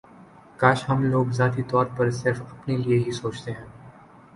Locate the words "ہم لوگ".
0.89-1.27